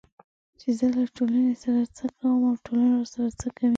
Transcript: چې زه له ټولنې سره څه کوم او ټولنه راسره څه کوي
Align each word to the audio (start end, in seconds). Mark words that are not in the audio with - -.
چې 0.59 0.67
زه 0.77 0.87
له 0.95 1.03
ټولنې 1.15 1.55
سره 1.63 1.81
څه 1.97 2.05
کوم 2.17 2.39
او 2.49 2.55
ټولنه 2.65 2.87
راسره 2.99 3.29
څه 3.39 3.47
کوي 3.57 3.69